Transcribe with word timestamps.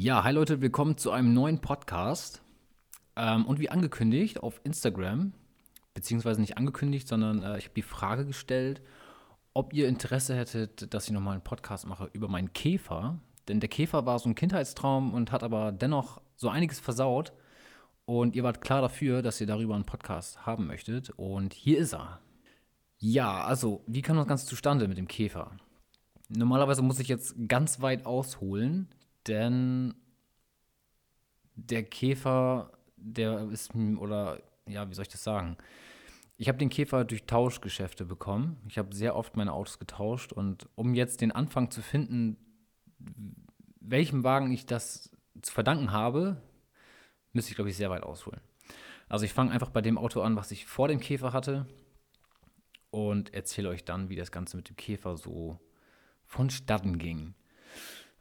Ja, 0.00 0.22
hi 0.22 0.32
Leute, 0.32 0.60
willkommen 0.60 0.96
zu 0.96 1.10
einem 1.10 1.34
neuen 1.34 1.58
Podcast. 1.58 2.40
Ähm, 3.16 3.44
und 3.46 3.58
wie 3.58 3.68
angekündigt 3.68 4.40
auf 4.40 4.60
Instagram, 4.62 5.32
beziehungsweise 5.92 6.40
nicht 6.40 6.56
angekündigt, 6.56 7.08
sondern 7.08 7.42
äh, 7.42 7.58
ich 7.58 7.64
habe 7.64 7.74
die 7.74 7.82
Frage 7.82 8.24
gestellt, 8.24 8.80
ob 9.54 9.72
ihr 9.72 9.88
Interesse 9.88 10.36
hättet, 10.36 10.94
dass 10.94 11.06
ich 11.06 11.10
nochmal 11.10 11.32
einen 11.32 11.42
Podcast 11.42 11.84
mache 11.84 12.08
über 12.12 12.28
meinen 12.28 12.52
Käfer. 12.52 13.18
Denn 13.48 13.58
der 13.58 13.68
Käfer 13.68 14.06
war 14.06 14.20
so 14.20 14.28
ein 14.28 14.36
Kindheitstraum 14.36 15.12
und 15.12 15.32
hat 15.32 15.42
aber 15.42 15.72
dennoch 15.72 16.22
so 16.36 16.48
einiges 16.48 16.78
versaut. 16.78 17.32
Und 18.04 18.36
ihr 18.36 18.44
wart 18.44 18.60
klar 18.60 18.82
dafür, 18.82 19.20
dass 19.20 19.40
ihr 19.40 19.48
darüber 19.48 19.74
einen 19.74 19.84
Podcast 19.84 20.46
haben 20.46 20.68
möchtet. 20.68 21.10
Und 21.16 21.54
hier 21.54 21.76
ist 21.76 21.94
er. 21.94 22.20
Ja, 22.98 23.42
also, 23.42 23.82
wie 23.88 24.02
kam 24.02 24.16
das 24.16 24.28
Ganze 24.28 24.46
zustande 24.46 24.86
mit 24.86 24.96
dem 24.96 25.08
Käfer? 25.08 25.56
Normalerweise 26.28 26.82
muss 26.82 27.00
ich 27.00 27.08
jetzt 27.08 27.34
ganz 27.48 27.80
weit 27.80 28.06
ausholen, 28.06 28.86
denn 29.28 29.94
der 31.54 31.82
Käfer, 31.84 32.72
der 32.96 33.48
ist, 33.50 33.74
oder 33.74 34.40
ja, 34.66 34.88
wie 34.88 34.94
soll 34.94 35.02
ich 35.02 35.08
das 35.08 35.24
sagen? 35.24 35.56
Ich 36.36 36.48
habe 36.48 36.58
den 36.58 36.70
Käfer 36.70 37.04
durch 37.04 37.24
Tauschgeschäfte 37.24 38.04
bekommen. 38.04 38.58
Ich 38.68 38.78
habe 38.78 38.94
sehr 38.94 39.16
oft 39.16 39.36
meine 39.36 39.52
Autos 39.52 39.78
getauscht 39.78 40.32
und 40.32 40.68
um 40.76 40.94
jetzt 40.94 41.20
den 41.20 41.32
Anfang 41.32 41.70
zu 41.70 41.82
finden, 41.82 42.36
welchem 43.80 44.22
Wagen 44.22 44.52
ich 44.52 44.66
das 44.66 45.10
zu 45.42 45.52
verdanken 45.52 45.92
habe, 45.92 46.40
müsste 47.32 47.50
ich, 47.50 47.56
glaube 47.56 47.70
ich, 47.70 47.76
sehr 47.76 47.90
weit 47.90 48.02
ausholen. 48.04 48.40
Also 49.08 49.24
ich 49.24 49.32
fange 49.32 49.50
einfach 49.50 49.70
bei 49.70 49.80
dem 49.80 49.98
Auto 49.98 50.20
an, 50.20 50.36
was 50.36 50.50
ich 50.50 50.66
vor 50.66 50.88
dem 50.88 51.00
Käfer 51.00 51.32
hatte 51.32 51.66
und 52.90 53.34
erzähle 53.34 53.70
euch 53.70 53.84
dann, 53.84 54.08
wie 54.08 54.16
das 54.16 54.30
Ganze 54.30 54.56
mit 54.56 54.68
dem 54.68 54.76
Käfer 54.76 55.16
so 55.16 55.58
vonstatten 56.24 56.98
ging. 56.98 57.34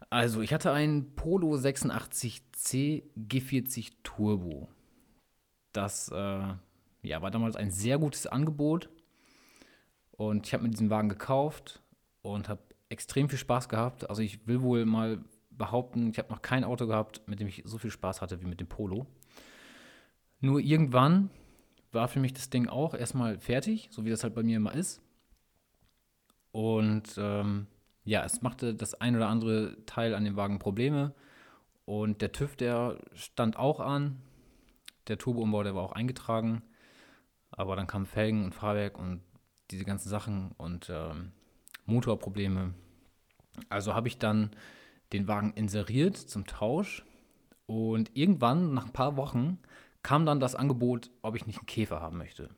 Also, 0.09 0.41
ich 0.41 0.53
hatte 0.53 0.71
einen 0.71 1.15
Polo 1.15 1.55
86C 1.55 3.03
G40 3.17 3.93
Turbo. 4.03 4.69
Das 5.73 6.09
äh, 6.09 6.53
ja, 7.01 7.21
war 7.21 7.31
damals 7.31 7.55
ein 7.55 7.71
sehr 7.71 7.97
gutes 7.97 8.27
Angebot. 8.27 8.89
Und 10.11 10.47
ich 10.47 10.53
habe 10.53 10.63
mir 10.63 10.69
diesen 10.69 10.89
Wagen 10.89 11.09
gekauft 11.09 11.81
und 12.21 12.49
habe 12.49 12.61
extrem 12.89 13.29
viel 13.29 13.37
Spaß 13.37 13.69
gehabt. 13.69 14.09
Also 14.09 14.21
ich 14.21 14.47
will 14.47 14.61
wohl 14.61 14.85
mal 14.85 15.23
behaupten, 15.51 16.09
ich 16.09 16.17
habe 16.17 16.31
noch 16.31 16.41
kein 16.41 16.63
Auto 16.63 16.87
gehabt, 16.87 17.21
mit 17.27 17.39
dem 17.39 17.47
ich 17.47 17.63
so 17.65 17.77
viel 17.77 17.91
Spaß 17.91 18.21
hatte 18.21 18.41
wie 18.41 18.45
mit 18.45 18.59
dem 18.59 18.67
Polo. 18.67 19.07
Nur 20.39 20.59
irgendwann 20.59 21.29
war 21.91 22.07
für 22.07 22.19
mich 22.19 22.33
das 22.33 22.49
Ding 22.49 22.67
auch 22.67 22.93
erstmal 22.93 23.39
fertig, 23.39 23.89
so 23.91 24.05
wie 24.05 24.09
das 24.09 24.23
halt 24.23 24.35
bei 24.35 24.43
mir 24.43 24.57
immer 24.57 24.73
ist. 24.73 25.01
Und 26.51 27.15
ähm, 27.17 27.67
ja, 28.07 28.23
es 28.23 28.41
machte 28.41 28.73
das 28.73 28.93
ein 28.93 29.17
oder 29.17 29.27
andere 29.27 29.75
Teil 29.85 30.15
an 30.15 30.23
dem 30.23 30.37
Wagen 30.37 30.59
Probleme. 30.59 31.13
Und 31.83 32.21
der 32.21 32.31
TÜV, 32.31 32.55
der 32.55 32.97
stand 33.13 33.57
auch 33.57 33.81
an. 33.81 34.21
Der 35.09 35.17
Turboumbau, 35.17 35.63
der 35.63 35.75
war 35.75 35.83
auch 35.83 35.91
eingetragen. 35.91 36.63
Aber 37.51 37.75
dann 37.75 37.85
kamen 37.85 38.05
Felgen 38.05 38.45
und 38.45 38.55
Fahrwerk 38.55 38.97
und 38.97 39.21
diese 39.71 39.83
ganzen 39.83 40.07
Sachen 40.07 40.51
und 40.57 40.89
ähm, 40.89 41.33
Motorprobleme. 41.85 42.73
Also 43.67 43.93
habe 43.93 44.07
ich 44.07 44.17
dann 44.17 44.51
den 45.11 45.27
Wagen 45.27 45.51
inseriert 45.53 46.15
zum 46.15 46.47
Tausch. 46.47 47.05
Und 47.65 48.11
irgendwann, 48.15 48.73
nach 48.73 48.85
ein 48.85 48.93
paar 48.93 49.17
Wochen, 49.17 49.59
kam 50.01 50.25
dann 50.25 50.39
das 50.39 50.55
Angebot, 50.55 51.11
ob 51.21 51.35
ich 51.35 51.45
nicht 51.45 51.59
einen 51.59 51.65
Käfer 51.65 51.99
haben 51.99 52.17
möchte. 52.17 52.51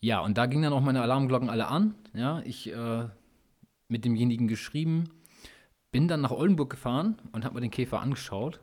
Ja, 0.00 0.18
und 0.18 0.36
da 0.38 0.46
gingen 0.46 0.64
dann 0.64 0.72
auch 0.72 0.80
meine 0.80 1.02
Alarmglocken 1.02 1.50
alle 1.50 1.68
an. 1.68 1.94
Ja, 2.14 2.40
ich 2.40 2.72
äh, 2.72 3.08
mit 3.92 4.04
demjenigen 4.04 4.48
geschrieben, 4.48 5.04
bin 5.92 6.08
dann 6.08 6.22
nach 6.22 6.30
Oldenburg 6.30 6.70
gefahren 6.70 7.18
und 7.32 7.44
habe 7.44 7.54
mir 7.54 7.60
den 7.60 7.70
Käfer 7.70 8.00
angeschaut. 8.00 8.60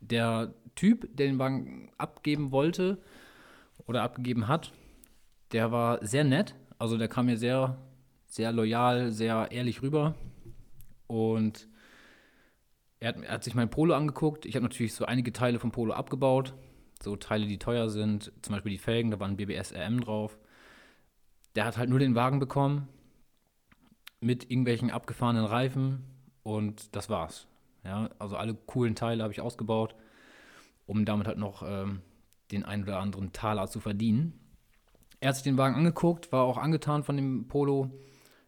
Der 0.00 0.54
Typ, 0.74 1.08
der 1.16 1.26
den 1.26 1.38
Wagen 1.38 1.90
abgeben 1.96 2.52
wollte 2.52 2.98
oder 3.86 4.02
abgegeben 4.02 4.48
hat, 4.48 4.72
der 5.52 5.72
war 5.72 6.04
sehr 6.04 6.24
nett. 6.24 6.54
Also 6.78 6.98
der 6.98 7.08
kam 7.08 7.26
mir 7.26 7.38
sehr, 7.38 7.78
sehr 8.26 8.52
loyal, 8.52 9.10
sehr 9.10 9.48
ehrlich 9.50 9.80
rüber. 9.80 10.14
Und 11.06 11.68
er 12.98 13.08
hat, 13.08 13.22
er 13.22 13.32
hat 13.32 13.44
sich 13.44 13.54
mein 13.54 13.70
Polo 13.70 13.94
angeguckt. 13.94 14.44
Ich 14.44 14.56
habe 14.56 14.64
natürlich 14.64 14.94
so 14.94 15.06
einige 15.06 15.32
Teile 15.32 15.58
vom 15.58 15.72
Polo 15.72 15.94
abgebaut 15.94 16.54
so 17.02 17.16
Teile, 17.16 17.46
die 17.46 17.58
teuer 17.58 17.88
sind, 17.88 18.32
zum 18.42 18.54
Beispiel 18.54 18.72
die 18.72 18.78
Felgen, 18.78 19.10
da 19.10 19.20
war 19.20 19.28
ein 19.28 19.36
BBS 19.36 19.72
RM 19.72 20.00
drauf. 20.00 20.38
Der 21.54 21.64
hat 21.64 21.78
halt 21.78 21.90
nur 21.90 21.98
den 21.98 22.14
Wagen 22.14 22.38
bekommen 22.38 22.88
mit 24.26 24.50
irgendwelchen 24.50 24.90
abgefahrenen 24.90 25.44
Reifen 25.44 26.04
und 26.42 26.94
das 26.94 27.08
war's. 27.08 27.46
Ja, 27.84 28.10
also 28.18 28.36
alle 28.36 28.54
coolen 28.54 28.96
Teile 28.96 29.22
habe 29.22 29.32
ich 29.32 29.40
ausgebaut, 29.40 29.94
um 30.86 31.04
damit 31.04 31.28
halt 31.28 31.38
noch 31.38 31.62
ähm, 31.64 32.02
den 32.50 32.64
einen 32.64 32.82
oder 32.82 32.98
anderen 32.98 33.32
Taler 33.32 33.68
zu 33.68 33.80
verdienen. 33.80 34.38
Er 35.20 35.28
hat 35.28 35.36
sich 35.36 35.44
den 35.44 35.56
Wagen 35.56 35.76
angeguckt, 35.76 36.32
war 36.32 36.42
auch 36.42 36.58
angetan 36.58 37.04
von 37.04 37.16
dem 37.16 37.48
Polo. 37.48 37.90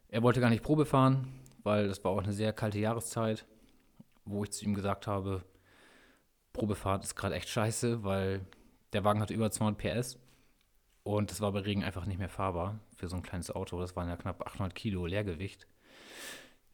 Er 0.08 0.22
wollte 0.22 0.40
gar 0.40 0.50
nicht 0.50 0.62
Probe 0.62 0.84
fahren, 0.84 1.28
weil 1.62 1.88
das 1.88 2.02
war 2.04 2.10
auch 2.10 2.22
eine 2.22 2.32
sehr 2.32 2.52
kalte 2.52 2.78
Jahreszeit, 2.78 3.46
wo 4.24 4.42
ich 4.44 4.50
zu 4.50 4.64
ihm 4.64 4.74
gesagt 4.74 5.06
habe, 5.06 5.44
Probefahrt 6.52 7.04
ist 7.04 7.14
gerade 7.14 7.36
echt 7.36 7.48
scheiße, 7.48 8.02
weil 8.02 8.40
der 8.92 9.04
Wagen 9.04 9.20
hatte 9.20 9.34
über 9.34 9.50
200 9.50 9.78
PS 9.78 10.18
und 11.16 11.30
das 11.30 11.40
war 11.40 11.52
bei 11.52 11.60
Regen 11.60 11.84
einfach 11.84 12.04
nicht 12.04 12.18
mehr 12.18 12.28
fahrbar 12.28 12.80
für 12.94 13.08
so 13.08 13.16
ein 13.16 13.22
kleines 13.22 13.50
Auto. 13.50 13.80
Das 13.80 13.96
waren 13.96 14.10
ja 14.10 14.16
knapp 14.18 14.46
800 14.46 14.74
Kilo 14.74 15.06
Leergewicht. 15.06 15.66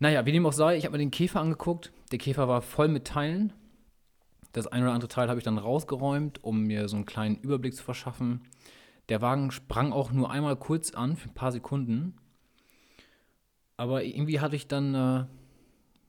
Naja, 0.00 0.26
wie 0.26 0.32
dem 0.32 0.44
auch 0.44 0.52
sei, 0.52 0.76
ich 0.76 0.84
habe 0.84 0.94
mir 0.94 0.98
den 0.98 1.12
Käfer 1.12 1.40
angeguckt. 1.40 1.92
Der 2.10 2.18
Käfer 2.18 2.48
war 2.48 2.60
voll 2.60 2.88
mit 2.88 3.06
Teilen. 3.06 3.52
Das 4.50 4.66
ein 4.66 4.82
oder 4.82 4.92
andere 4.92 5.06
Teil 5.06 5.28
habe 5.28 5.38
ich 5.38 5.44
dann 5.44 5.56
rausgeräumt, 5.56 6.42
um 6.42 6.62
mir 6.62 6.88
so 6.88 6.96
einen 6.96 7.06
kleinen 7.06 7.36
Überblick 7.36 7.76
zu 7.76 7.84
verschaffen. 7.84 8.42
Der 9.08 9.22
Wagen 9.22 9.52
sprang 9.52 9.92
auch 9.92 10.10
nur 10.10 10.32
einmal 10.32 10.56
kurz 10.56 10.90
an, 10.90 11.14
für 11.14 11.28
ein 11.28 11.34
paar 11.34 11.52
Sekunden. 11.52 12.16
Aber 13.76 14.02
irgendwie 14.02 14.40
hatte 14.40 14.56
ich 14.56 14.66
dann, 14.66 14.96
äh, 14.96 15.26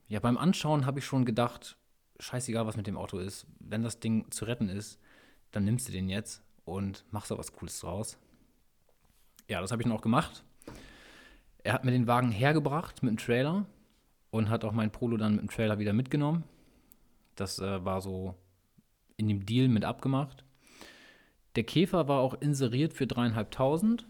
ja, 0.08 0.18
beim 0.18 0.36
Anschauen 0.36 0.84
habe 0.84 0.98
ich 0.98 1.04
schon 1.04 1.26
gedacht, 1.26 1.76
scheißegal, 2.18 2.66
was 2.66 2.76
mit 2.76 2.88
dem 2.88 2.96
Auto 2.96 3.18
ist. 3.18 3.46
Wenn 3.60 3.84
das 3.84 4.00
Ding 4.00 4.28
zu 4.32 4.46
retten 4.46 4.68
ist, 4.68 4.98
dann 5.52 5.64
nimmst 5.64 5.86
du 5.86 5.92
den 5.92 6.08
jetzt 6.08 6.42
und 6.66 7.06
machst 7.10 7.30
da 7.30 7.38
was 7.38 7.52
Cooles 7.52 7.80
draus. 7.80 8.18
Ja, 9.48 9.62
das 9.62 9.72
habe 9.72 9.80
ich 9.80 9.88
dann 9.88 9.96
auch 9.96 10.02
gemacht. 10.02 10.44
Er 11.64 11.72
hat 11.72 11.84
mir 11.84 11.92
den 11.92 12.06
Wagen 12.06 12.30
hergebracht 12.30 13.02
mit 13.02 13.10
dem 13.12 13.16
Trailer 13.16 13.64
und 14.30 14.50
hat 14.50 14.64
auch 14.64 14.72
mein 14.72 14.92
Polo 14.92 15.16
dann 15.16 15.36
mit 15.36 15.40
dem 15.40 15.50
Trailer 15.50 15.78
wieder 15.78 15.94
mitgenommen. 15.94 16.44
Das 17.36 17.58
äh, 17.58 17.82
war 17.82 18.02
so 18.02 18.34
in 19.16 19.28
dem 19.28 19.46
Deal 19.46 19.68
mit 19.68 19.86
abgemacht. 19.86 20.44
Der 21.54 21.64
Käfer 21.64 22.06
war 22.06 22.20
auch 22.20 22.34
inseriert 22.34 22.92
für 22.92 23.06
dreieinhalbtausend 23.06 24.06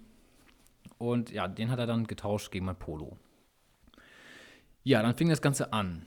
und 0.98 1.30
ja, 1.30 1.46
den 1.46 1.70
hat 1.70 1.78
er 1.78 1.86
dann 1.86 2.08
getauscht 2.08 2.50
gegen 2.50 2.66
mein 2.66 2.76
Polo. 2.78 3.16
Ja, 4.82 5.02
dann 5.02 5.14
fing 5.14 5.28
das 5.28 5.42
Ganze 5.42 5.72
an 5.72 6.06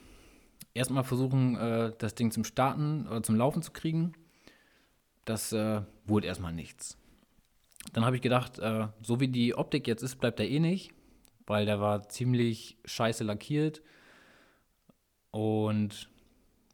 erstmal 0.73 1.03
versuchen, 1.03 1.55
äh, 1.57 1.91
das 1.97 2.15
Ding 2.15 2.31
zum 2.31 2.43
Starten 2.43 3.07
oder 3.07 3.23
zum 3.23 3.35
Laufen 3.35 3.61
zu 3.61 3.71
kriegen. 3.71 4.13
Das 5.25 5.53
äh, 5.53 5.81
wurde 6.05 6.27
erstmal 6.27 6.53
nichts. 6.53 6.97
Dann 7.93 8.05
habe 8.05 8.15
ich 8.15 8.21
gedacht, 8.21 8.59
äh, 8.59 8.87
so 9.01 9.19
wie 9.19 9.27
die 9.27 9.55
Optik 9.55 9.87
jetzt 9.87 10.03
ist, 10.03 10.19
bleibt 10.19 10.39
er 10.39 10.49
eh 10.49 10.59
nicht, 10.59 10.91
weil 11.47 11.65
der 11.65 11.79
war 11.79 12.09
ziemlich 12.09 12.77
scheiße 12.85 13.23
lackiert. 13.23 13.81
Und 15.31 16.09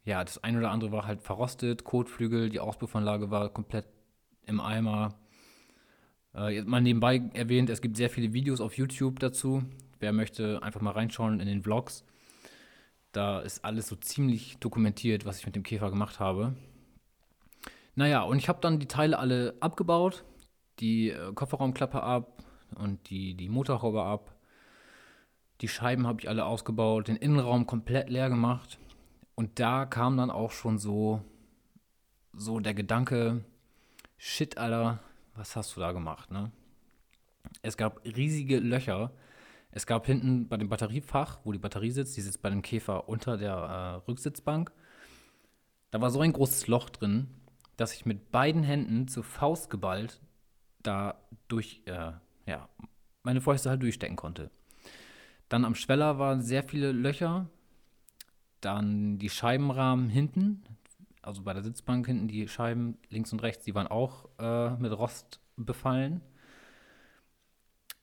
ja, 0.04 0.24
das 0.24 0.42
eine 0.42 0.58
oder 0.58 0.70
andere 0.70 0.92
war 0.92 1.06
halt 1.06 1.22
verrostet, 1.22 1.84
Kotflügel, 1.84 2.48
die 2.48 2.60
Auspuffanlage 2.60 3.30
war 3.30 3.48
komplett 3.50 3.86
im 4.46 4.60
Eimer. 4.60 5.14
Äh, 6.34 6.62
mal 6.62 6.80
nebenbei 6.80 7.22
erwähnt, 7.34 7.70
es 7.70 7.80
gibt 7.80 7.96
sehr 7.96 8.10
viele 8.10 8.32
Videos 8.32 8.60
auf 8.60 8.76
YouTube 8.76 9.18
dazu. 9.18 9.64
Wer 9.98 10.12
möchte, 10.12 10.62
einfach 10.62 10.80
mal 10.80 10.92
reinschauen 10.92 11.40
in 11.40 11.46
den 11.46 11.62
Vlogs. 11.62 12.04
Da 13.12 13.40
ist 13.40 13.64
alles 13.64 13.88
so 13.88 13.96
ziemlich 13.96 14.58
dokumentiert, 14.58 15.24
was 15.24 15.38
ich 15.38 15.46
mit 15.46 15.56
dem 15.56 15.62
Käfer 15.62 15.90
gemacht 15.90 16.20
habe. 16.20 16.54
Naja, 17.96 18.22
und 18.22 18.38
ich 18.38 18.48
habe 18.48 18.60
dann 18.60 18.78
die 18.78 18.86
Teile 18.86 19.18
alle 19.18 19.56
abgebaut, 19.58 20.24
die 20.78 21.10
äh, 21.10 21.32
Kofferraumklappe 21.32 22.02
ab 22.02 22.44
und 22.76 23.10
die, 23.10 23.34
die 23.34 23.48
Motorhaube 23.48 24.04
ab. 24.04 24.36
Die 25.60 25.68
Scheiben 25.68 26.06
habe 26.06 26.20
ich 26.20 26.28
alle 26.28 26.44
ausgebaut, 26.44 27.08
den 27.08 27.16
Innenraum 27.16 27.66
komplett 27.66 28.08
leer 28.08 28.28
gemacht. 28.28 28.78
Und 29.34 29.58
da 29.58 29.86
kam 29.86 30.16
dann 30.16 30.30
auch 30.30 30.52
schon 30.52 30.78
so, 30.78 31.22
so 32.32 32.60
der 32.60 32.74
Gedanke, 32.74 33.44
shit, 34.16 34.58
Alter, 34.58 35.00
was 35.34 35.56
hast 35.56 35.74
du 35.76 35.80
da 35.80 35.90
gemacht, 35.90 36.30
ne? 36.30 36.52
Es 37.62 37.76
gab 37.76 38.04
riesige 38.04 38.58
Löcher 38.58 39.10
es 39.76 39.86
gab 39.86 40.06
hinten 40.06 40.48
bei 40.48 40.56
dem 40.56 40.70
Batteriefach, 40.70 41.40
wo 41.44 41.52
die 41.52 41.58
Batterie 41.58 41.90
sitzt, 41.90 42.16
die 42.16 42.22
sitzt 42.22 42.40
bei 42.40 42.48
dem 42.48 42.62
Käfer 42.62 43.10
unter 43.10 43.36
der 43.36 43.52
äh, 43.52 44.08
Rücksitzbank. 44.08 44.72
Da 45.90 46.00
war 46.00 46.10
so 46.10 46.22
ein 46.22 46.32
großes 46.32 46.66
Loch 46.66 46.88
drin, 46.88 47.28
dass 47.76 47.94
ich 47.94 48.06
mit 48.06 48.30
beiden 48.30 48.62
Händen 48.62 49.08
zur 49.08 49.24
Faust 49.24 49.70
geballt 49.70 50.20
da 50.82 51.20
durch, 51.48 51.82
äh, 51.86 52.12
ja, 52.46 52.68
meine 53.22 53.40
Fäuste 53.40 53.70
halt 53.70 53.82
durchstecken 53.82 54.16
konnte. 54.16 54.50
Dann 55.48 55.64
am 55.64 55.74
Schweller 55.74 56.18
waren 56.18 56.42
sehr 56.42 56.62
viele 56.62 56.92
Löcher. 56.92 57.48
Dann 58.60 59.18
die 59.18 59.28
Scheibenrahmen 59.28 60.08
hinten, 60.08 60.64
also 61.22 61.42
bei 61.42 61.52
der 61.52 61.62
Sitzbank 61.62 62.06
hinten, 62.06 62.28
die 62.28 62.48
Scheiben 62.48 62.98
links 63.10 63.32
und 63.32 63.42
rechts, 63.42 63.64
die 63.64 63.74
waren 63.74 63.86
auch 63.86 64.28
äh, 64.38 64.70
mit 64.76 64.96
Rost 64.96 65.40
befallen. 65.56 66.20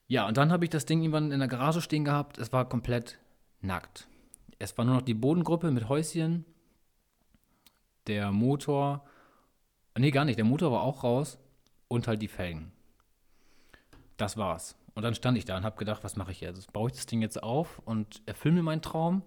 Ja, 0.07 0.27
und 0.27 0.37
dann 0.37 0.51
habe 0.51 0.65
ich 0.65 0.69
das 0.69 0.85
Ding 0.85 1.01
irgendwann 1.01 1.31
in 1.31 1.39
der 1.39 1.47
Garage 1.47 1.81
stehen 1.81 2.05
gehabt. 2.05 2.37
Es 2.37 2.53
war 2.53 2.67
komplett 2.67 3.19
nackt. 3.61 4.07
Es 4.59 4.77
war 4.77 4.85
nur 4.85 4.95
noch 4.95 5.01
die 5.01 5.13
Bodengruppe 5.13 5.71
mit 5.71 5.89
Häuschen. 5.89 6.45
Der 8.07 8.31
Motor. 8.31 9.05
Nee, 9.97 10.11
gar 10.11 10.25
nicht. 10.25 10.37
Der 10.37 10.45
Motor 10.45 10.71
war 10.71 10.81
auch 10.81 11.03
raus. 11.03 11.37
Und 11.87 12.07
halt 12.07 12.21
die 12.21 12.27
Felgen. 12.27 12.71
Das 14.17 14.37
war's. 14.37 14.75
Und 14.95 15.03
dann 15.03 15.15
stand 15.15 15.37
ich 15.37 15.45
da 15.45 15.57
und 15.57 15.63
habe 15.63 15.77
gedacht, 15.77 16.03
was 16.03 16.15
mache 16.15 16.31
ich 16.31 16.41
jetzt? 16.41 16.71
Baue 16.73 16.89
ich 16.89 16.95
das 16.95 17.05
Ding 17.05 17.21
jetzt 17.21 17.41
auf 17.41 17.79
und 17.85 18.21
erfülle 18.25 18.55
mir 18.55 18.63
meinen 18.63 18.81
Traum? 18.81 19.23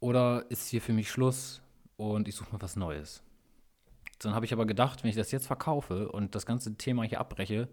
Oder 0.00 0.46
ist 0.48 0.68
hier 0.68 0.80
für 0.80 0.92
mich 0.92 1.10
Schluss 1.10 1.60
und 1.96 2.28
ich 2.28 2.34
suche 2.34 2.52
mir 2.52 2.62
was 2.62 2.76
Neues? 2.76 3.22
Dann 4.20 4.34
habe 4.34 4.46
ich 4.46 4.52
aber 4.52 4.66
gedacht, 4.66 5.02
wenn 5.02 5.10
ich 5.10 5.16
das 5.16 5.30
jetzt 5.30 5.46
verkaufe 5.46 6.10
und 6.10 6.34
das 6.34 6.46
ganze 6.46 6.76
Thema 6.76 7.04
hier 7.04 7.20
abbreche, 7.20 7.68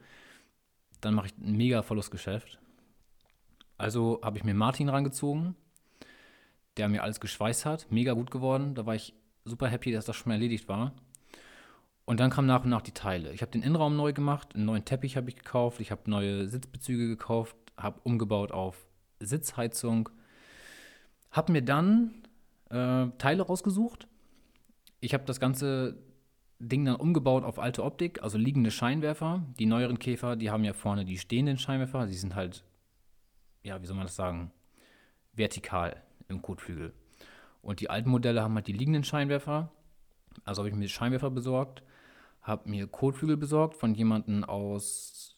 dann 1.02 1.14
mache 1.14 1.28
ich 1.28 1.38
ein 1.38 1.56
mega 1.56 1.82
Verlustgeschäft. 1.82 2.60
Also 3.78 4.20
habe 4.24 4.38
ich 4.38 4.44
mir 4.44 4.54
Martin 4.54 4.90
rangezogen, 4.90 5.56
der 6.78 6.88
mir 6.88 7.04
alles 7.04 7.20
geschweißt 7.20 7.66
hat. 7.66 7.92
Mega 7.92 8.14
gut 8.14 8.32
geworden. 8.32 8.76
Da 8.76 8.86
war 8.86 8.96
ich 8.96 9.14
super 9.44 9.68
happy, 9.68 9.92
dass 9.92 10.06
das 10.06 10.16
schon 10.16 10.32
erledigt 10.32 10.68
war. 10.68 10.94
Und 12.06 12.20
dann 12.20 12.30
kamen 12.30 12.48
nach 12.48 12.64
und 12.64 12.70
nach 12.70 12.84
die 12.84 12.92
Teile. 12.92 13.32
Ich 13.34 13.42
habe 13.42 13.52
den 13.52 13.64
Innenraum 13.64 13.96
neu 13.96 14.14
gemacht, 14.14 14.56
einen 14.56 14.66
neuen 14.66 14.86
Teppich 14.86 15.18
habe 15.18 15.30
ich 15.30 15.36
gekauft, 15.36 15.80
ich 15.80 15.92
habe 15.92 16.10
neue 16.10 16.48
Sitzbezüge 16.48 17.08
gekauft, 17.08 17.56
habe 17.78 18.00
umgebaut 18.04 18.52
auf 18.52 18.88
Sitzheizung, 19.20 20.10
habe 21.32 21.52
mir 21.52 21.64
dann 21.64 22.14
äh, 22.70 23.08
Teile 23.18 23.44
rausgesucht. 23.44 24.08
Ich 25.00 25.16
habe 25.16 25.26
das 25.26 25.40
ganze 25.40 25.98
Ding 26.60 26.86
dann 26.86 26.96
umgebaut 26.96 27.44
auf 27.44 27.58
alte 27.58 27.84
Optik, 27.84 28.22
also 28.22 28.38
liegende 28.38 28.70
Scheinwerfer. 28.70 29.44
Die 29.58 29.66
neueren 29.66 29.98
Käfer, 29.98 30.36
die 30.36 30.52
haben 30.52 30.64
ja 30.64 30.74
vorne 30.74 31.06
die 31.06 31.18
stehenden 31.18 31.58
Scheinwerfer, 31.58 32.06
die 32.06 32.14
sind 32.14 32.36
halt, 32.36 32.64
ja, 33.64 33.82
wie 33.82 33.88
soll 33.88 33.96
man 33.96 34.06
das 34.06 34.16
sagen, 34.16 34.52
vertikal 35.34 36.04
im 36.28 36.44
Kotflügel. 36.44 36.94
Und 37.64 37.80
die 37.80 37.90
alten 37.90 38.12
Modelle 38.12 38.44
haben 38.44 38.54
halt 38.54 38.68
die 38.68 38.74
liegenden 38.74 39.04
Scheinwerfer. 39.04 39.72
Also 40.44 40.62
habe 40.62 40.70
ich 40.70 40.76
mir 40.76 40.88
Scheinwerfer 40.88 41.32
besorgt 41.32 41.82
habe 42.46 42.70
mir 42.70 42.88
Kotflügel 42.88 43.38
besorgt 43.38 43.76
von 43.76 43.96
jemandem 43.96 44.44
aus 44.44 45.36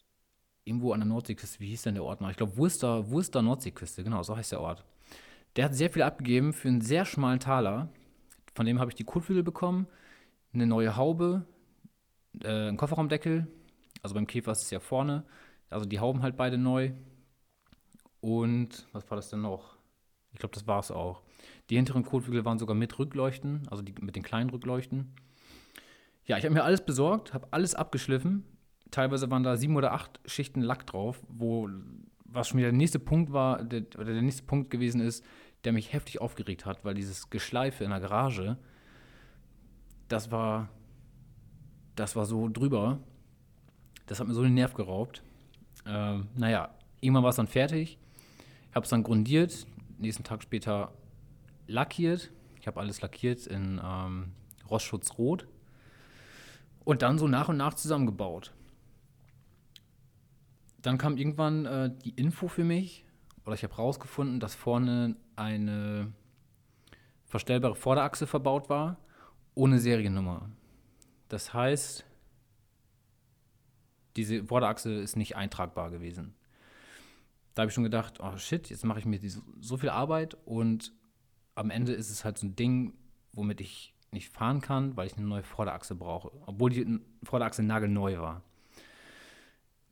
irgendwo 0.64 0.92
an 0.92 1.00
der 1.00 1.08
Nordseeküste. 1.08 1.58
Wie 1.60 1.68
hieß 1.68 1.82
denn 1.82 1.94
der 1.94 2.04
Ort 2.04 2.20
noch? 2.20 2.30
Ich 2.30 2.36
glaube, 2.36 2.56
Wurster, 2.58 3.10
Wurster 3.10 3.40
Nordseeküste, 3.40 4.04
genau, 4.04 4.22
so 4.22 4.36
heißt 4.36 4.52
der 4.52 4.60
Ort. 4.60 4.84
Der 5.56 5.64
hat 5.64 5.74
sehr 5.74 5.90
viel 5.90 6.02
abgegeben 6.02 6.52
für 6.52 6.68
einen 6.68 6.82
sehr 6.82 7.06
schmalen 7.06 7.40
Taler. 7.40 7.88
Von 8.54 8.66
dem 8.66 8.78
habe 8.78 8.90
ich 8.90 8.94
die 8.94 9.04
Kotflügel 9.04 9.42
bekommen, 9.42 9.86
eine 10.52 10.66
neue 10.66 10.96
Haube, 10.96 11.46
äh, 12.42 12.68
einen 12.68 12.76
Kofferraumdeckel. 12.76 13.46
Also 14.02 14.14
beim 14.14 14.26
Käfer 14.26 14.52
ist 14.52 14.62
es 14.62 14.70
ja 14.70 14.80
vorne. 14.80 15.24
Also 15.70 15.86
die 15.86 16.00
Hauben 16.00 16.22
halt 16.22 16.36
beide 16.36 16.58
neu. 16.58 16.92
Und 18.20 18.86
was 18.92 19.10
war 19.10 19.16
das 19.16 19.30
denn 19.30 19.40
noch? 19.40 19.76
Ich 20.32 20.38
glaube, 20.38 20.54
das 20.54 20.66
war 20.66 20.80
es 20.80 20.90
auch. 20.90 21.22
Die 21.70 21.76
hinteren 21.76 22.04
Kotflügel 22.04 22.44
waren 22.44 22.58
sogar 22.58 22.76
mit 22.76 22.98
Rückleuchten, 22.98 23.66
also 23.70 23.82
die, 23.82 23.94
mit 24.00 24.16
den 24.16 24.22
kleinen 24.22 24.50
Rückleuchten. 24.50 25.14
Ja, 26.28 26.36
ich 26.36 26.44
habe 26.44 26.54
mir 26.54 26.62
alles 26.62 26.82
besorgt, 26.82 27.32
habe 27.32 27.48
alles 27.50 27.74
abgeschliffen. 27.74 28.44
Teilweise 28.90 29.30
waren 29.30 29.42
da 29.42 29.56
sieben 29.56 29.76
oder 29.76 29.92
acht 29.92 30.20
Schichten 30.26 30.60
Lack 30.60 30.86
drauf, 30.86 31.20
wo 31.26 31.68
was 32.26 32.48
schon 32.48 32.58
wieder 32.58 32.68
der 32.68 32.76
nächste 32.76 32.98
Punkt 32.98 33.32
war, 33.32 33.64
der, 33.64 33.84
oder 33.96 34.12
der 34.12 34.20
nächste 34.20 34.42
Punkt 34.42 34.70
gewesen 34.70 35.00
ist, 35.00 35.24
der 35.64 35.72
mich 35.72 35.94
heftig 35.94 36.20
aufgeregt 36.20 36.66
hat, 36.66 36.84
weil 36.84 36.92
dieses 36.92 37.30
Geschleife 37.30 37.82
in 37.82 37.90
der 37.90 38.00
Garage, 38.00 38.58
das 40.08 40.30
war, 40.30 40.68
das 41.96 42.14
war 42.14 42.26
so 42.26 42.50
drüber. 42.50 43.00
Das 44.06 44.20
hat 44.20 44.28
mir 44.28 44.34
so 44.34 44.42
den 44.42 44.54
Nerv 44.54 44.74
geraubt. 44.74 45.22
Ähm, 45.86 46.28
naja, 46.36 46.74
irgendwann 47.00 47.22
war 47.22 47.30
es 47.30 47.36
dann 47.36 47.46
fertig. 47.46 47.98
Ich 48.68 48.76
habe 48.76 48.84
es 48.84 48.90
dann 48.90 49.02
grundiert, 49.02 49.66
nächsten 49.96 50.24
Tag 50.24 50.42
später 50.42 50.92
lackiert. 51.66 52.30
Ich 52.60 52.66
habe 52.66 52.78
alles 52.80 53.00
lackiert 53.00 53.46
in 53.46 53.80
ähm, 53.82 54.32
Rostschutzrot 54.68 55.46
und 56.88 57.02
dann 57.02 57.18
so 57.18 57.28
nach 57.28 57.50
und 57.50 57.58
nach 57.58 57.74
zusammengebaut. 57.74 58.54
Dann 60.80 60.96
kam 60.96 61.18
irgendwann 61.18 61.66
äh, 61.66 61.94
die 62.02 62.12
Info 62.12 62.48
für 62.48 62.64
mich, 62.64 63.04
oder 63.44 63.54
ich 63.54 63.62
habe 63.62 63.74
rausgefunden, 63.74 64.40
dass 64.40 64.54
vorne 64.54 65.14
eine 65.36 66.14
verstellbare 67.26 67.74
Vorderachse 67.74 68.26
verbaut 68.26 68.70
war, 68.70 68.96
ohne 69.54 69.80
Seriennummer. 69.80 70.48
Das 71.28 71.52
heißt, 71.52 72.06
diese 74.16 74.44
Vorderachse 74.44 74.94
ist 74.94 75.16
nicht 75.16 75.36
eintragbar 75.36 75.90
gewesen. 75.90 76.32
Da 77.54 77.64
habe 77.64 77.68
ich 77.68 77.74
schon 77.74 77.84
gedacht, 77.84 78.20
oh 78.20 78.38
shit, 78.38 78.70
jetzt 78.70 78.86
mache 78.86 79.00
ich 79.00 79.04
mir 79.04 79.20
so 79.60 79.76
viel 79.76 79.90
Arbeit 79.90 80.38
und 80.46 80.94
am 81.54 81.68
Ende 81.68 81.92
ist 81.92 82.08
es 82.08 82.24
halt 82.24 82.38
so 82.38 82.46
ein 82.46 82.56
Ding, 82.56 82.94
womit 83.32 83.60
ich 83.60 83.94
nicht 84.12 84.30
fahren 84.30 84.60
kann, 84.60 84.96
weil 84.96 85.06
ich 85.06 85.16
eine 85.16 85.26
neue 85.26 85.42
Vorderachse 85.42 85.94
brauche. 85.94 86.30
Obwohl 86.46 86.70
die 86.70 87.00
Vorderachse 87.22 87.62
nagelneu 87.62 88.18
war. 88.18 88.42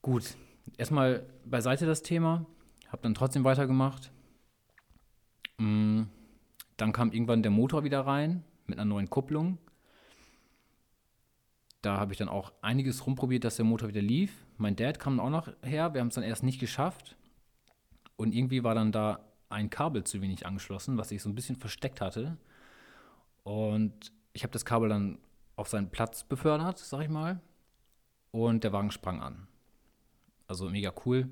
Gut, 0.03 0.37
erstmal 0.77 1.27
beiseite 1.45 1.87
das 1.87 2.03
Thema. 2.03 2.47
Habe 2.89 3.03
dann 3.03 3.15
trotzdem 3.15 3.45
weitergemacht. 3.45 4.11
Mm, 5.59 6.05
dann 6.77 6.93
kam 6.93 7.13
irgendwann 7.13 7.43
der 7.43 7.51
Motor 7.51 7.85
wieder 7.85 8.01
rein 8.01 8.45
mit 8.67 8.79
einer 8.79 8.85
neuen 8.85 9.11
Kupplung. 9.11 9.59
Da 11.83 11.99
habe 11.99 12.13
ich 12.13 12.19
dann 12.19 12.29
auch 12.29 12.53
einiges 12.63 13.07
rumprobiert, 13.07 13.45
dass 13.45 13.57
der 13.57 13.65
Motor 13.65 13.89
wieder 13.89 14.03
lief. 14.03 14.45
Mein 14.57 14.77
Dad 14.77 14.99
kam 14.99 15.21
auch 15.21 15.31
noch 15.31 15.49
her. 15.63 15.95
Wir 15.95 16.01
haben 16.01 16.09
es 16.09 16.15
dann 16.15 16.25
erst 16.25 16.43
nicht 16.43 16.59
geschafft. 16.59 17.17
Und 18.17 18.35
irgendwie 18.35 18.65
war 18.65 18.75
dann 18.75 18.93
da 18.93 19.21
ein 19.49 19.71
Kabel 19.71 20.05
zu 20.05 20.21
wenig 20.21 20.47
angeschlossen, 20.47 20.99
was 20.99 21.11
ich 21.13 21.23
so 21.23 21.29
ein 21.29 21.35
bisschen 21.35 21.57
versteckt 21.57 22.01
hatte. 22.01 22.37
Und 23.47 24.11
ich 24.33 24.43
habe 24.43 24.53
das 24.53 24.65
Kabel 24.65 24.89
dann 24.89 25.19
auf 25.55 25.69
seinen 25.69 25.89
Platz 25.89 26.25
befördert, 26.25 26.79
sag 26.79 27.03
ich 27.03 27.09
mal. 27.09 27.41
Und 28.33 28.65
der 28.65 28.73
Wagen 28.73 28.91
sprang 28.91 29.23
an. 29.23 29.47
Also 30.49 30.69
mega 30.69 30.93
cool. 31.05 31.29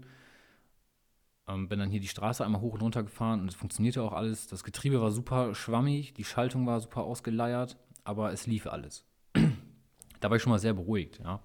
Ähm, 1.48 1.68
bin 1.68 1.80
dann 1.80 1.90
hier 1.90 1.98
die 1.98 2.06
Straße 2.06 2.44
einmal 2.44 2.60
hoch 2.60 2.74
und 2.74 2.82
runter 2.82 3.02
gefahren 3.02 3.40
und 3.40 3.48
es 3.48 3.56
funktionierte 3.56 4.00
auch 4.00 4.12
alles. 4.12 4.46
Das 4.46 4.62
Getriebe 4.62 5.02
war 5.02 5.10
super 5.10 5.56
schwammig, 5.56 6.14
die 6.14 6.22
Schaltung 6.22 6.68
war 6.68 6.78
super 6.78 7.02
ausgeleiert, 7.02 7.76
aber 8.04 8.32
es 8.32 8.46
lief 8.46 8.68
alles. 8.68 9.04
da 10.20 10.30
war 10.30 10.36
ich 10.36 10.42
schon 10.42 10.52
mal 10.52 10.60
sehr 10.60 10.72
beruhigt, 10.72 11.18
ja. 11.18 11.40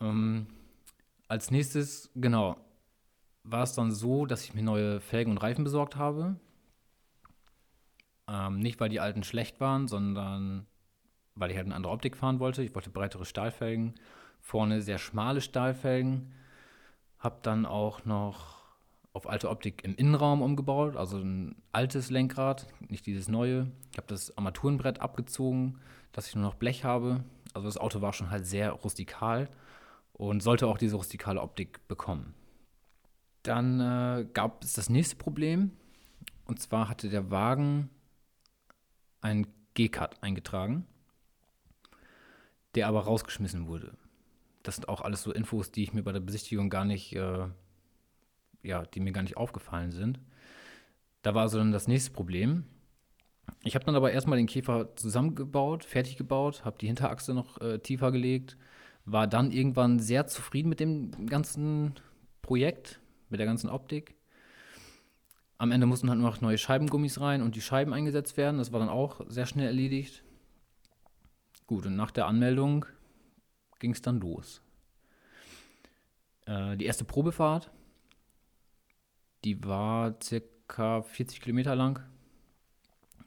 Ähm, 0.00 0.46
als 1.26 1.50
nächstes, 1.50 2.10
genau, 2.14 2.58
war 3.44 3.62
es 3.62 3.72
dann 3.72 3.92
so, 3.92 4.26
dass 4.26 4.44
ich 4.44 4.52
mir 4.52 4.62
neue 4.62 5.00
Felgen 5.00 5.30
und 5.30 5.38
Reifen 5.38 5.64
besorgt 5.64 5.96
habe. 5.96 6.36
Ähm, 8.28 8.58
nicht, 8.58 8.80
weil 8.80 8.88
die 8.88 9.00
alten 9.00 9.22
schlecht 9.22 9.60
waren, 9.60 9.88
sondern 9.88 10.66
weil 11.34 11.50
ich 11.50 11.56
halt 11.56 11.66
eine 11.66 11.74
andere 11.74 11.92
Optik 11.92 12.16
fahren 12.16 12.40
wollte. 12.40 12.62
Ich 12.62 12.74
wollte 12.74 12.90
breitere 12.90 13.24
Stahlfelgen, 13.24 13.94
vorne 14.40 14.82
sehr 14.82 14.98
schmale 14.98 15.40
Stahlfelgen. 15.40 16.32
Hab 17.18 17.42
dann 17.42 17.66
auch 17.66 18.04
noch 18.04 18.64
auf 19.12 19.28
alte 19.28 19.48
Optik 19.48 19.84
im 19.84 19.94
Innenraum 19.94 20.42
umgebaut, 20.42 20.96
also 20.96 21.18
ein 21.18 21.54
altes 21.72 22.10
Lenkrad, 22.10 22.66
nicht 22.88 23.06
dieses 23.06 23.28
neue. 23.28 23.70
Ich 23.92 23.96
habe 23.96 24.08
das 24.08 24.36
Armaturenbrett 24.36 25.00
abgezogen, 25.00 25.78
dass 26.12 26.26
ich 26.26 26.34
nur 26.34 26.44
noch 26.44 26.56
Blech 26.56 26.84
habe. 26.84 27.22
Also 27.54 27.68
das 27.68 27.78
Auto 27.78 28.00
war 28.00 28.12
schon 28.12 28.30
halt 28.30 28.44
sehr 28.44 28.72
rustikal 28.72 29.48
und 30.12 30.42
sollte 30.42 30.66
auch 30.66 30.78
diese 30.78 30.96
rustikale 30.96 31.40
Optik 31.40 31.86
bekommen. 31.86 32.34
Dann 33.44 33.80
äh, 33.80 34.26
gab 34.32 34.64
es 34.64 34.72
das 34.72 34.88
nächste 34.88 35.16
Problem. 35.16 35.70
Und 36.46 36.60
zwar 36.60 36.88
hatte 36.88 37.08
der 37.08 37.30
Wagen 37.30 37.90
einen 39.24 39.46
G-Cut 39.74 40.22
eingetragen, 40.22 40.86
der 42.74 42.86
aber 42.86 43.00
rausgeschmissen 43.00 43.66
wurde. 43.66 43.92
Das 44.62 44.76
sind 44.76 44.88
auch 44.88 45.00
alles 45.00 45.22
so 45.22 45.32
Infos, 45.32 45.72
die 45.72 45.82
ich 45.82 45.92
mir 45.92 46.02
bei 46.02 46.12
der 46.12 46.20
Besichtigung 46.20 46.70
gar 46.70 46.84
nicht, 46.84 47.14
äh, 47.16 47.48
ja, 48.62 48.84
die 48.84 49.00
mir 49.00 49.12
gar 49.12 49.22
nicht 49.22 49.36
aufgefallen 49.36 49.90
sind. 49.90 50.20
Da 51.22 51.34
war 51.34 51.42
also 51.42 51.58
dann 51.58 51.72
das 51.72 51.88
nächste 51.88 52.12
Problem. 52.12 52.64
Ich 53.62 53.74
habe 53.74 53.84
dann 53.84 53.96
aber 53.96 54.12
erstmal 54.12 54.38
den 54.38 54.46
Käfer 54.46 54.94
zusammengebaut, 54.96 55.84
fertig 55.84 56.16
gebaut, 56.16 56.64
habe 56.64 56.78
die 56.78 56.86
Hinterachse 56.86 57.34
noch 57.34 57.60
äh, 57.60 57.78
tiefer 57.78 58.12
gelegt, 58.12 58.56
war 59.06 59.26
dann 59.26 59.50
irgendwann 59.50 59.98
sehr 59.98 60.26
zufrieden 60.26 60.68
mit 60.68 60.80
dem 60.80 61.26
ganzen 61.26 61.94
Projekt, 62.42 63.00
mit 63.28 63.40
der 63.40 63.46
ganzen 63.46 63.70
Optik 63.70 64.14
am 65.58 65.72
Ende 65.72 65.86
mussten 65.86 66.08
halt 66.08 66.18
nur 66.18 66.30
noch 66.30 66.40
neue 66.40 66.58
Scheibengummis 66.58 67.20
rein 67.20 67.42
und 67.42 67.54
die 67.54 67.60
Scheiben 67.60 67.92
eingesetzt 67.92 68.36
werden. 68.36 68.58
Das 68.58 68.72
war 68.72 68.80
dann 68.80 68.88
auch 68.88 69.20
sehr 69.28 69.46
schnell 69.46 69.66
erledigt. 69.66 70.22
Gut, 71.66 71.86
und 71.86 71.96
nach 71.96 72.10
der 72.10 72.26
Anmeldung 72.26 72.86
ging 73.78 73.92
es 73.92 74.02
dann 74.02 74.20
los. 74.20 74.62
Äh, 76.46 76.76
die 76.76 76.84
erste 76.84 77.04
Probefahrt, 77.04 77.70
die 79.44 79.64
war 79.64 80.14
circa 80.22 81.02
40 81.02 81.40
Kilometer 81.40 81.74
lang. 81.74 82.02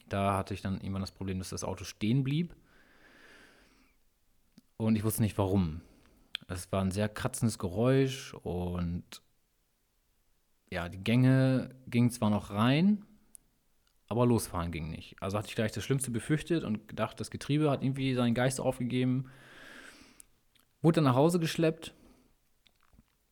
Da 0.09 0.37
hatte 0.37 0.53
ich 0.53 0.61
dann 0.61 0.75
irgendwann 0.75 1.01
das 1.01 1.11
Problem, 1.11 1.39
dass 1.39 1.49
das 1.49 1.63
Auto 1.63 1.83
stehen 1.83 2.23
blieb. 2.23 2.55
Und 4.77 4.95
ich 4.95 5.03
wusste 5.03 5.21
nicht 5.21 5.37
warum. 5.37 5.81
Es 6.47 6.71
war 6.71 6.81
ein 6.81 6.91
sehr 6.91 7.09
kratzendes 7.09 7.57
Geräusch 7.57 8.33
und 8.35 9.21
ja, 10.69 10.89
die 10.89 11.03
Gänge 11.03 11.69
gingen 11.87 12.11
zwar 12.11 12.29
noch 12.29 12.51
rein, 12.51 13.05
aber 14.07 14.25
losfahren 14.25 14.71
ging 14.71 14.89
nicht. 14.89 15.15
Also 15.21 15.37
hatte 15.37 15.49
ich 15.49 15.55
gleich 15.55 15.71
das 15.71 15.83
Schlimmste 15.83 16.11
befürchtet 16.11 16.63
und 16.63 16.87
gedacht, 16.87 17.19
das 17.19 17.31
Getriebe 17.31 17.69
hat 17.69 17.83
irgendwie 17.83 18.13
seinen 18.13 18.33
Geist 18.33 18.59
aufgegeben. 18.59 19.25
Wurde 20.81 20.95
dann 20.95 21.05
nach 21.05 21.15
Hause 21.15 21.39
geschleppt 21.39 21.93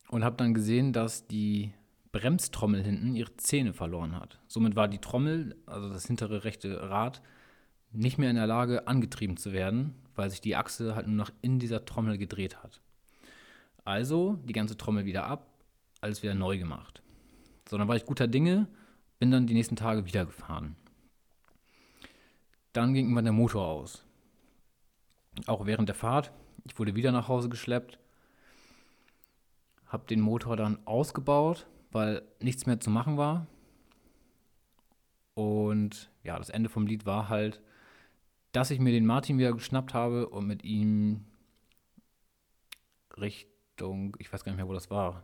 und 0.09 0.23
habe 0.23 0.35
dann 0.37 0.53
gesehen, 0.53 0.93
dass 0.93 1.27
die 1.27 1.73
Bremstrommel 2.11 2.83
hinten 2.83 3.15
ihre 3.15 3.35
Zähne 3.37 3.73
verloren 3.73 4.15
hat. 4.15 4.39
Somit 4.47 4.75
war 4.75 4.87
die 4.87 4.99
Trommel, 4.99 5.55
also 5.65 5.89
das 5.89 6.07
hintere 6.07 6.43
rechte 6.43 6.89
Rad, 6.89 7.21
nicht 7.91 8.17
mehr 8.17 8.29
in 8.29 8.35
der 8.35 8.47
Lage, 8.47 8.87
angetrieben 8.87 9.37
zu 9.37 9.53
werden, 9.53 9.95
weil 10.15 10.29
sich 10.29 10.41
die 10.41 10.55
Achse 10.55 10.95
halt 10.95 11.07
nur 11.07 11.15
noch 11.15 11.31
in 11.41 11.59
dieser 11.59 11.85
Trommel 11.85 12.17
gedreht 12.17 12.63
hat. 12.63 12.81
Also 13.83 14.39
die 14.45 14.53
ganze 14.53 14.77
Trommel 14.77 15.05
wieder 15.05 15.25
ab, 15.25 15.47
alles 16.01 16.23
wieder 16.23 16.35
neu 16.35 16.57
gemacht. 16.57 17.01
So, 17.67 17.77
dann 17.77 17.87
war 17.87 17.95
ich 17.95 18.05
guter 18.05 18.27
Dinge, 18.27 18.67
bin 19.19 19.31
dann 19.31 19.47
die 19.47 19.53
nächsten 19.53 19.75
Tage 19.75 20.05
wieder 20.05 20.25
gefahren. 20.25 20.75
Dann 22.73 22.93
ging 22.93 23.05
irgendwann 23.05 23.25
der 23.25 23.33
Motor 23.33 23.65
aus. 23.65 24.03
Auch 25.47 25.65
während 25.65 25.89
der 25.89 25.95
Fahrt. 25.95 26.31
Ich 26.65 26.77
wurde 26.77 26.95
wieder 26.95 27.11
nach 27.11 27.27
Hause 27.27 27.49
geschleppt. 27.49 27.99
Habe 29.87 30.05
den 30.07 30.19
Motor 30.19 30.57
dann 30.57 30.79
ausgebaut, 30.85 31.67
weil 31.91 32.23
nichts 32.41 32.65
mehr 32.65 32.79
zu 32.79 32.89
machen 32.89 33.17
war. 33.17 33.47
Und 35.35 36.09
ja, 36.23 36.37
das 36.37 36.49
Ende 36.49 36.69
vom 36.69 36.87
Lied 36.87 37.05
war 37.05 37.29
halt, 37.29 37.61
dass 38.51 38.71
ich 38.71 38.79
mir 38.79 38.91
den 38.91 39.05
Martin 39.05 39.37
wieder 39.37 39.53
geschnappt 39.53 39.93
habe 39.93 40.29
und 40.29 40.47
mit 40.47 40.63
ihm 40.63 41.25
Richtung, 43.17 44.15
ich 44.19 44.31
weiß 44.31 44.43
gar 44.43 44.51
nicht 44.51 44.57
mehr, 44.57 44.67
wo 44.67 44.73
das 44.73 44.89
war. 44.89 45.23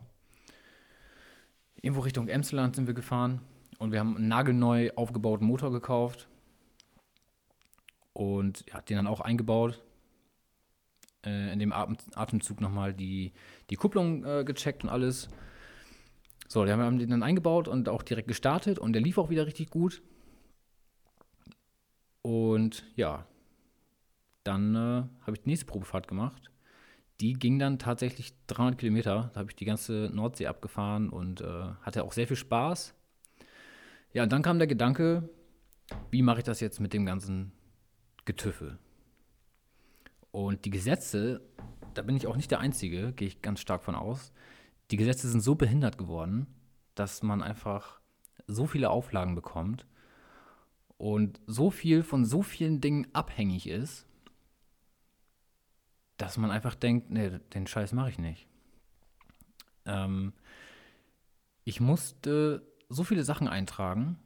Irgendwo 1.80 2.02
Richtung 2.02 2.28
Emsland 2.28 2.76
sind 2.76 2.86
wir 2.86 2.94
gefahren 2.94 3.40
und 3.78 3.92
wir 3.92 3.98
haben 3.98 4.16
einen 4.16 4.28
nagelneu 4.28 4.90
aufgebauten 4.94 5.46
Motor 5.46 5.72
gekauft 5.72 6.28
und 8.12 8.64
ja, 8.68 8.80
den 8.82 8.96
dann 8.96 9.06
auch 9.06 9.20
eingebaut. 9.20 9.82
Äh, 11.24 11.52
in 11.52 11.58
dem 11.58 11.72
Atem 11.72 11.96
Atemzug 12.14 12.60
nochmal 12.60 12.94
die, 12.94 13.32
die 13.70 13.76
Kupplung 13.76 14.24
äh, 14.24 14.44
gecheckt 14.44 14.84
und 14.84 14.90
alles. 14.90 15.28
So, 16.48 16.66
wir 16.66 16.76
haben 16.76 16.98
den 16.98 17.10
dann 17.10 17.22
eingebaut 17.22 17.68
und 17.68 17.88
auch 17.88 18.02
direkt 18.02 18.28
gestartet 18.28 18.78
und 18.78 18.92
der 18.92 19.02
lief 19.02 19.18
auch 19.18 19.30
wieder 19.30 19.46
richtig 19.46 19.70
gut. 19.70 20.02
Und 22.22 22.84
ja, 22.94 23.26
dann 24.44 24.74
äh, 24.74 24.78
habe 25.22 25.32
ich 25.32 25.42
die 25.42 25.48
nächste 25.48 25.66
Probefahrt 25.66 26.08
gemacht. 26.08 26.50
Die 27.22 27.34
ging 27.34 27.60
dann 27.60 27.78
tatsächlich 27.78 28.34
300 28.48 28.78
Kilometer. 28.78 29.30
Da 29.32 29.40
habe 29.40 29.50
ich 29.50 29.54
die 29.54 29.64
ganze 29.64 30.10
Nordsee 30.12 30.48
abgefahren 30.48 31.08
und 31.08 31.40
äh, 31.40 31.44
hatte 31.82 32.02
auch 32.02 32.12
sehr 32.12 32.26
viel 32.26 32.36
Spaß. 32.36 32.94
Ja, 34.12 34.24
und 34.24 34.32
dann 34.32 34.42
kam 34.42 34.58
der 34.58 34.66
Gedanke, 34.66 35.30
wie 36.10 36.22
mache 36.22 36.38
ich 36.38 36.44
das 36.44 36.58
jetzt 36.58 36.80
mit 36.80 36.92
dem 36.92 37.06
ganzen 37.06 37.52
Getüffel? 38.24 38.76
Und 40.32 40.64
die 40.64 40.70
Gesetze, 40.70 41.42
da 41.94 42.02
bin 42.02 42.16
ich 42.16 42.26
auch 42.26 42.34
nicht 42.34 42.50
der 42.50 42.58
Einzige, 42.58 43.12
gehe 43.12 43.28
ich 43.28 43.40
ganz 43.40 43.60
stark 43.60 43.84
von 43.84 43.94
aus. 43.94 44.32
Die 44.90 44.96
Gesetze 44.96 45.28
sind 45.28 45.42
so 45.42 45.54
behindert 45.54 45.98
geworden, 45.98 46.48
dass 46.96 47.22
man 47.22 47.40
einfach 47.40 48.00
so 48.48 48.66
viele 48.66 48.90
Auflagen 48.90 49.36
bekommt 49.36 49.86
und 50.96 51.40
so 51.46 51.70
viel 51.70 52.02
von 52.02 52.24
so 52.24 52.42
vielen 52.42 52.80
Dingen 52.80 53.06
abhängig 53.12 53.68
ist, 53.68 54.08
dass 56.22 56.36
man 56.36 56.52
einfach 56.52 56.76
denkt, 56.76 57.10
nee, 57.10 57.30
den 57.52 57.66
Scheiß 57.66 57.92
mache 57.92 58.10
ich 58.10 58.18
nicht. 58.20 58.46
Ähm, 59.86 60.32
ich 61.64 61.80
musste 61.80 62.62
so 62.88 63.02
viele 63.02 63.24
Sachen 63.24 63.48
eintragen, 63.48 64.20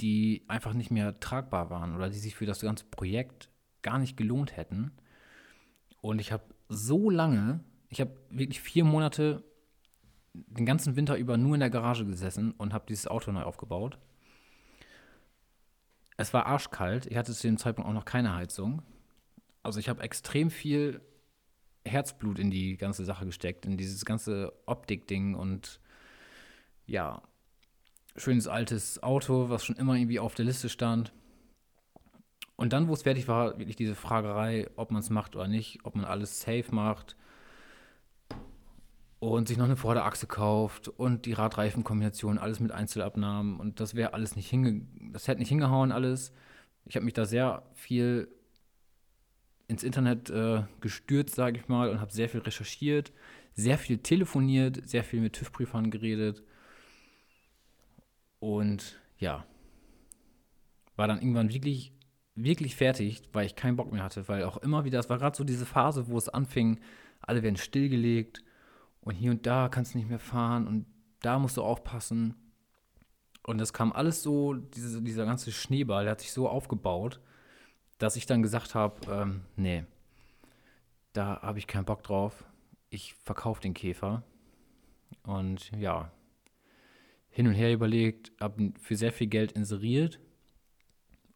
die 0.00 0.44
einfach 0.46 0.72
nicht 0.72 0.92
mehr 0.92 1.18
tragbar 1.18 1.68
waren 1.68 1.96
oder 1.96 2.10
die 2.10 2.18
sich 2.18 2.36
für 2.36 2.46
das 2.46 2.60
ganze 2.60 2.84
Projekt 2.84 3.50
gar 3.82 3.98
nicht 3.98 4.16
gelohnt 4.16 4.56
hätten. 4.56 4.92
Und 6.00 6.20
ich 6.20 6.30
habe 6.30 6.44
so 6.68 7.10
lange, 7.10 7.64
ich 7.88 8.00
habe 8.00 8.16
wirklich 8.30 8.60
vier 8.60 8.84
Monate 8.84 9.42
den 10.32 10.64
ganzen 10.64 10.94
Winter 10.94 11.16
über 11.16 11.36
nur 11.36 11.54
in 11.54 11.60
der 11.60 11.70
Garage 11.70 12.06
gesessen 12.06 12.52
und 12.52 12.72
habe 12.72 12.86
dieses 12.88 13.08
Auto 13.08 13.32
neu 13.32 13.42
aufgebaut. 13.42 13.98
Es 16.16 16.32
war 16.32 16.46
arschkalt. 16.46 17.06
Ich 17.06 17.16
hatte 17.16 17.32
zu 17.32 17.48
dem 17.48 17.58
Zeitpunkt 17.58 17.90
auch 17.90 17.94
noch 17.94 18.04
keine 18.04 18.32
Heizung. 18.32 18.82
Also 19.64 19.80
ich 19.80 19.88
habe 19.88 20.04
extrem 20.04 20.48
viel 20.48 21.00
Herzblut 21.84 22.38
in 22.38 22.50
die 22.50 22.76
ganze 22.76 23.04
Sache 23.04 23.26
gesteckt, 23.26 23.66
in 23.66 23.76
dieses 23.76 24.04
ganze 24.04 24.52
Optik-Ding 24.66 25.34
und 25.34 25.80
ja, 26.86 27.22
schönes 28.16 28.48
altes 28.48 29.02
Auto, 29.02 29.48
was 29.48 29.64
schon 29.64 29.76
immer 29.76 29.94
irgendwie 29.94 30.20
auf 30.20 30.34
der 30.34 30.44
Liste 30.44 30.68
stand. 30.68 31.12
Und 32.56 32.72
dann, 32.72 32.86
wo 32.88 32.92
es 32.92 33.02
fertig 33.02 33.28
war, 33.28 33.58
wirklich 33.58 33.76
diese 33.76 33.94
Fragerei, 33.94 34.68
ob 34.76 34.90
man 34.90 35.00
es 35.00 35.10
macht 35.10 35.34
oder 35.34 35.48
nicht, 35.48 35.80
ob 35.84 35.96
man 35.96 36.04
alles 36.04 36.40
safe 36.40 36.66
macht 36.70 37.16
und 39.18 39.48
sich 39.48 39.56
noch 39.56 39.64
eine 39.64 39.76
Vorderachse 39.76 40.26
kauft 40.26 40.88
und 40.88 41.26
die 41.26 41.32
Radreifenkombination, 41.32 42.38
alles 42.38 42.60
mit 42.60 42.72
Einzelabnahmen 42.72 43.58
und 43.58 43.80
das 43.80 43.94
wäre 43.94 44.14
alles 44.14 44.36
nicht 44.36 44.50
hinge 44.50 44.82
das 45.12 45.28
hätte 45.28 45.38
nicht 45.38 45.48
hingehauen 45.48 45.92
alles. 45.92 46.32
Ich 46.84 46.96
habe 46.96 47.04
mich 47.04 47.14
da 47.14 47.24
sehr 47.24 47.62
viel 47.74 48.28
ins 49.72 49.82
Internet 49.82 50.30
äh, 50.30 50.62
gestürzt, 50.80 51.34
sage 51.34 51.58
ich 51.58 51.68
mal, 51.68 51.88
und 51.88 52.00
habe 52.00 52.12
sehr 52.12 52.28
viel 52.28 52.40
recherchiert, 52.40 53.12
sehr 53.54 53.78
viel 53.78 53.98
telefoniert, 53.98 54.88
sehr 54.88 55.02
viel 55.02 55.20
mit 55.20 55.32
TÜV-Prüfern 55.32 55.90
geredet 55.90 56.42
und 58.38 59.00
ja, 59.18 59.46
war 60.96 61.06
dann 61.06 61.20
irgendwann 61.20 61.52
wirklich, 61.52 61.92
wirklich 62.34 62.76
fertig, 62.76 63.22
weil 63.32 63.46
ich 63.46 63.56
keinen 63.56 63.76
Bock 63.76 63.92
mehr 63.92 64.02
hatte, 64.02 64.28
weil 64.28 64.44
auch 64.44 64.58
immer 64.58 64.84
wieder, 64.84 64.98
es 64.98 65.08
war 65.08 65.18
gerade 65.18 65.36
so 65.36 65.44
diese 65.44 65.66
Phase, 65.66 66.08
wo 66.08 66.18
es 66.18 66.28
anfing, 66.28 66.80
alle 67.20 67.42
werden 67.42 67.56
stillgelegt 67.56 68.42
und 69.00 69.14
hier 69.14 69.30
und 69.30 69.46
da 69.46 69.68
kannst 69.68 69.94
du 69.94 69.98
nicht 69.98 70.08
mehr 70.08 70.18
fahren 70.18 70.66
und 70.66 70.86
da 71.20 71.38
musst 71.38 71.56
du 71.56 71.62
aufpassen. 71.62 72.34
Und 73.44 73.58
das 73.58 73.72
kam 73.72 73.92
alles 73.92 74.22
so, 74.22 74.54
diese, 74.54 75.02
dieser 75.02 75.24
ganze 75.24 75.50
Schneeball, 75.50 76.04
der 76.04 76.12
hat 76.12 76.20
sich 76.20 76.32
so 76.32 76.48
aufgebaut, 76.48 77.20
dass 78.02 78.16
ich 78.16 78.26
dann 78.26 78.42
gesagt 78.42 78.74
habe, 78.74 78.96
ähm, 79.08 79.42
nee, 79.54 79.84
da 81.12 81.40
habe 81.40 81.60
ich 81.60 81.68
keinen 81.68 81.84
Bock 81.84 82.02
drauf. 82.02 82.44
Ich 82.90 83.14
verkaufe 83.14 83.60
den 83.60 83.74
Käfer. 83.74 84.24
Und 85.22 85.70
ja, 85.78 86.10
hin 87.30 87.46
und 87.46 87.54
her 87.54 87.72
überlegt, 87.72 88.32
habe 88.40 88.72
für 88.80 88.96
sehr 88.96 89.12
viel 89.12 89.28
Geld 89.28 89.52
inseriert 89.52 90.18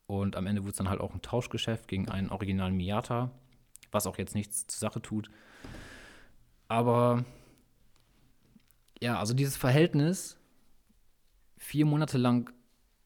und 0.07 0.35
am 0.35 0.47
Ende 0.47 0.63
wurde 0.63 0.73
es 0.73 0.77
dann 0.77 0.89
halt 0.89 1.01
auch 1.01 1.15
ein 1.15 1.23
Tauschgeschäft 1.23 1.87
gegen 1.87 2.09
einen 2.09 2.31
originalen 2.31 2.77
Miata, 2.77 3.31
was 3.93 4.09
auch 4.09 4.19
jetzt 4.19 4.35
nichts 4.35 4.67
zur 4.67 4.81
Sache 4.81 5.01
tut. 5.01 5.31
Aber 6.67 7.25
ja, 9.01 9.21
also 9.21 9.35
dieses 9.35 9.57
Verhältnis, 9.57 10.37
vier 11.57 11.87
Monate 11.87 12.19
lang 12.19 12.53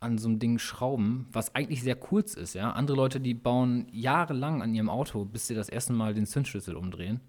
an 0.01 0.19
so 0.19 0.29
einem 0.29 0.39
Ding 0.39 0.59
schrauben, 0.59 1.27
was 1.31 1.55
eigentlich 1.55 1.83
sehr 1.83 1.97
kurz 1.97 2.35
ist, 2.35 2.55
ja. 2.55 2.73
Andere 2.73 2.97
Leute, 2.97 3.21
die 3.21 3.35
bauen 3.35 3.87
jahrelang 3.93 4.63
an 4.63 4.75
ihrem 4.75 4.89
Auto, 4.89 5.25
bis 5.25 5.47
sie 5.47 5.55
das 5.55 5.69
erste 5.69 5.93
Mal 5.93 6.15
den 6.15 6.27
Zündschlüssel 6.27 6.75
umdrehen. 6.75 7.21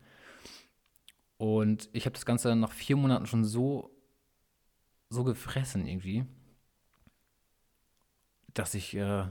Und 1.38 1.90
ich 1.92 2.06
habe 2.06 2.14
das 2.14 2.26
Ganze 2.26 2.50
dann 2.50 2.60
nach 2.60 2.72
vier 2.72 2.96
Monaten 2.96 3.26
schon 3.26 3.44
so 3.44 3.92
so 5.12 5.24
gefressen 5.26 5.86
irgendwie, 5.86 6.26
dass 8.54 8.74
ich, 8.74 8.96
äh, 8.96 9.26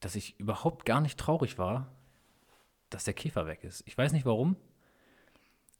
dass 0.00 0.14
ich 0.14 0.38
überhaupt 0.38 0.84
gar 0.84 1.00
nicht 1.00 1.18
traurig 1.18 1.58
war, 1.58 1.90
dass 2.90 3.04
der 3.04 3.14
Käfer 3.14 3.46
weg 3.46 3.64
ist. 3.64 3.82
Ich 3.86 3.96
weiß 3.96 4.12
nicht 4.12 4.26
warum. 4.26 4.56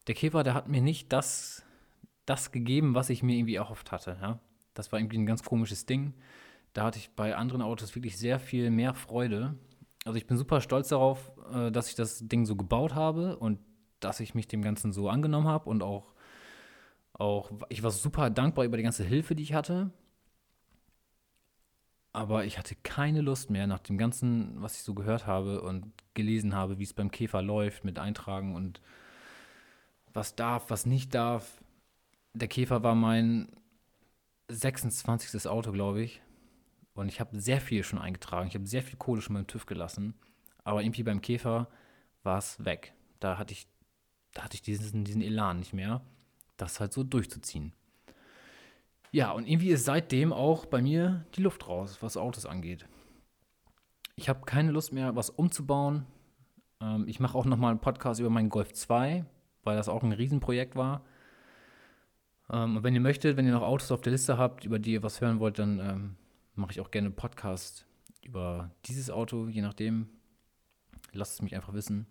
Der 0.07 0.15
Käfer, 0.15 0.43
der 0.43 0.55
hat 0.55 0.69
mir 0.69 0.81
nicht 0.81 1.13
das, 1.13 1.63
das 2.25 2.53
gegeben, 2.53 2.95
was 2.95 3.11
ich 3.11 3.23
mir 3.23 3.37
irgendwie 3.37 3.57
erhofft 3.57 3.93
hatte. 3.93 4.17
Ja? 4.21 4.41
Das 4.75 4.93
war 4.93 4.99
irgendwie 4.99 5.19
ein 5.19 5.27
ganz 5.27 5.43
komisches 5.43 5.87
Ding. 5.87 6.15
Da 6.73 6.85
hatte 6.85 6.99
ich 6.99 7.11
bei 7.11 7.35
anderen 7.35 7.63
Autos 7.63 7.95
wirklich 7.95 8.17
sehr 8.17 8.39
viel 8.39 8.71
mehr 8.71 8.95
Freude. 8.95 9.57
Also 10.05 10.17
ich 10.17 10.27
bin 10.27 10.37
super 10.37 10.61
stolz 10.61 10.89
darauf, 10.89 11.33
äh, 11.53 11.71
dass 11.71 11.89
ich 11.89 11.95
das 11.95 12.27
Ding 12.27 12.47
so 12.47 12.57
gebaut 12.57 12.95
habe 12.95 13.37
und 13.37 13.59
dass 13.99 14.21
ich 14.21 14.35
mich 14.35 14.49
dem 14.49 14.63
Ganzen 14.63 14.93
so 14.93 15.09
angenommen 15.09 15.49
habe 15.49 15.69
und 15.69 15.83
auch 15.83 16.15
auch, 17.21 17.51
ich 17.69 17.83
war 17.83 17.91
super 17.91 18.31
dankbar 18.31 18.65
über 18.65 18.77
die 18.77 18.83
ganze 18.83 19.05
Hilfe, 19.05 19.35
die 19.35 19.43
ich 19.43 19.53
hatte. 19.53 19.91
Aber 22.13 22.45
ich 22.45 22.59
hatte 22.59 22.75
keine 22.83 23.21
Lust 23.21 23.51
mehr 23.51 23.67
nach 23.67 23.79
dem 23.79 23.99
Ganzen, 23.99 24.61
was 24.61 24.77
ich 24.77 24.83
so 24.83 24.95
gehört 24.95 25.27
habe 25.27 25.61
und 25.61 25.93
gelesen 26.15 26.55
habe, 26.55 26.79
wie 26.79 26.83
es 26.83 26.95
beim 26.95 27.11
Käfer 27.11 27.43
läuft 27.43 27.85
mit 27.85 27.99
Eintragen 27.99 28.55
und 28.57 28.81
was 30.13 30.35
darf, 30.35 30.71
was 30.71 30.87
nicht 30.87 31.15
darf. 31.15 31.63
Der 32.33 32.49
Käfer 32.49 32.83
war 32.83 32.95
mein 32.95 33.49
26. 34.51 35.49
Auto, 35.49 35.73
glaube 35.73 36.03
ich. 36.03 36.21
Und 36.95 37.09
ich 37.09 37.21
habe 37.21 37.41
sehr 37.41 37.61
viel 37.61 37.83
schon 37.85 37.99
eingetragen. 37.99 38.49
Ich 38.49 38.55
habe 38.55 38.67
sehr 38.67 38.83
viel 38.83 38.99
Kohle 38.99 39.23
schon 39.23 39.35
beim 39.35 39.47
TÜV 39.47 39.67
gelassen. 39.67 40.15
Aber 40.65 40.83
irgendwie 40.83 41.03
beim 41.03 41.21
Käfer 41.21 41.69
war 42.23 42.39
es 42.39 42.63
weg. 42.65 42.93
Da 43.21 43.39
hatte 43.39 43.53
ich, 43.53 43.67
da 44.35 44.45
hatte 44.45 44.55
ich 44.57 44.63
diesen, 44.63 45.05
diesen 45.05 45.23
Elan 45.23 45.59
nicht 45.59 45.73
mehr, 45.73 46.03
das 46.57 46.81
halt 46.81 46.93
so 46.93 47.03
durchzuziehen. 47.03 47.73
Ja, 49.13 49.33
und 49.33 49.49
irgendwie 49.49 49.71
ist 49.71 49.85
seitdem 49.85 50.33
auch 50.33 50.67
bei 50.67 50.81
mir 50.83 51.25
die 51.35 51.43
Luft 51.43 51.67
raus, 51.67 51.99
was 52.01 52.17
Autos 52.17 52.47
angeht. 52.47 52.87
Ich 54.15 54.29
habe 54.29 54.45
keine 54.45 54.71
Lust 54.71 54.93
mehr, 54.93 55.17
was 55.17 55.31
umzubauen. 55.31 56.07
Ähm, 56.81 57.09
ich 57.09 57.19
mache 57.19 57.37
auch 57.37 57.45
nochmal 57.45 57.71
einen 57.71 57.81
Podcast 57.81 58.21
über 58.21 58.31
meinen 58.31 58.51
Golf 58.51 58.73
2, 58.73 59.25
weil 59.65 59.77
das 59.77 59.89
auch 59.89 60.03
ein 60.03 60.13
Riesenprojekt 60.13 60.77
war. 60.77 61.03
Ähm, 62.51 62.77
und 62.77 62.83
wenn 62.83 62.95
ihr 62.95 63.01
möchtet, 63.01 63.37
wenn 63.37 63.47
ihr 63.47 63.53
noch 63.53 63.63
Autos 63.63 63.93
auf 63.93 64.01
der 64.01 64.13
Liste 64.13 64.39
habt, 64.39 64.65
über 64.65 64.79
die 64.79 64.93
ihr 64.93 65.03
was 65.03 65.21
hören 65.21 65.41
wollt, 65.41 65.59
dann 65.59 65.79
ähm, 65.79 66.17
mache 66.55 66.73
ich 66.73 66.81
auch 66.81 66.91
gerne 66.91 67.07
einen 67.07 67.17
Podcast 67.17 67.87
über 68.23 68.71
dieses 68.87 69.11
Auto, 69.11 69.49
je 69.49 69.63
nachdem. 69.63 70.09
Lasst 71.13 71.35
es 71.35 71.43
mich 71.43 71.57
einfach 71.57 71.73
wissen. 71.73 72.07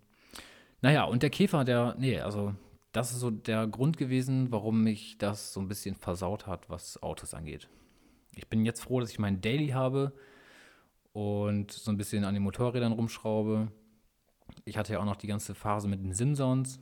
Naja, 0.82 1.04
und 1.04 1.22
der 1.22 1.30
Käfer, 1.30 1.64
der, 1.64 1.94
nee, 1.98 2.20
also 2.20 2.54
das 2.92 3.12
ist 3.12 3.20
so 3.20 3.30
der 3.30 3.66
Grund 3.66 3.96
gewesen, 3.96 4.50
warum 4.50 4.82
mich 4.82 5.16
das 5.18 5.52
so 5.52 5.60
ein 5.60 5.68
bisschen 5.68 5.94
versaut 5.94 6.46
hat, 6.46 6.68
was 6.68 7.02
Autos 7.02 7.34
angeht. 7.34 7.68
Ich 8.34 8.48
bin 8.48 8.64
jetzt 8.64 8.82
froh, 8.82 9.00
dass 9.00 9.10
ich 9.10 9.18
meinen 9.18 9.40
Daily 9.40 9.68
habe 9.68 10.12
und 11.12 11.72
so 11.72 11.90
ein 11.90 11.96
bisschen 11.96 12.24
an 12.24 12.34
den 12.34 12.42
Motorrädern 12.42 12.92
rumschraube. 12.92 13.70
Ich 14.64 14.76
hatte 14.76 14.94
ja 14.94 15.00
auch 15.00 15.04
noch 15.04 15.16
die 15.16 15.26
ganze 15.26 15.54
Phase 15.54 15.88
mit 15.88 16.02
den 16.02 16.12
Simpsons. 16.12 16.80